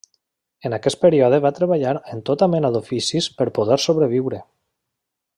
[0.69, 4.41] En aquest període va treballar en tota mena d'oficis per poder sobreviure.